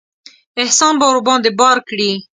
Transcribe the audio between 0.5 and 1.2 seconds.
احسان به